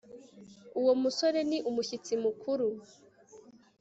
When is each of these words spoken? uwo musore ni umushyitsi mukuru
uwo 0.79 0.93
musore 1.01 1.39
ni 1.49 1.57
umushyitsi 1.69 2.13
mukuru 2.23 2.67